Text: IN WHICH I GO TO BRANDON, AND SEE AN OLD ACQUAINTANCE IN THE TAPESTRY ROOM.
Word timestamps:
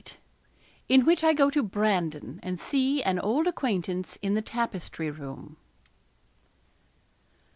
IN 0.89 1.05
WHICH 1.05 1.23
I 1.23 1.31
GO 1.33 1.51
TO 1.51 1.61
BRANDON, 1.61 2.39
AND 2.41 2.59
SEE 2.59 3.03
AN 3.03 3.19
OLD 3.19 3.45
ACQUAINTANCE 3.45 4.17
IN 4.23 4.33
THE 4.33 4.41
TAPESTRY 4.41 5.11
ROOM. 5.11 5.57